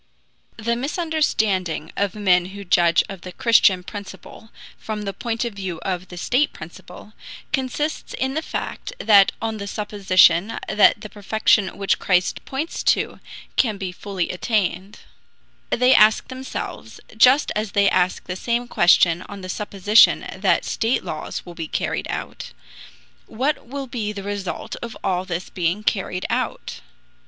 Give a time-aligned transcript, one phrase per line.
[0.57, 5.77] The misunderstanding of men who judge of the Christian principle from the point of view
[5.83, 7.13] of the state principle,
[7.53, 13.19] consists in the fact that on the supposition that the perfection which Christ points to,
[13.57, 15.01] can be fully attained,
[15.69, 21.03] they ask themselves (just as they ask the same question on the supposition that state
[21.03, 22.53] laws will be carried out)
[23.27, 26.81] what will be the result of all this being carried out?